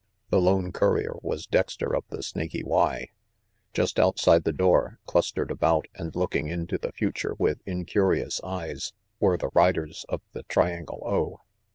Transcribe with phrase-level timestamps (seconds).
[0.31, 3.09] The lone courier was Dexter of the Snaky Y.
[3.71, 8.93] Just outside the door, clustered about, and look ing into the future with incurious eyes,
[9.19, 11.41] were the riders of the Triangle O.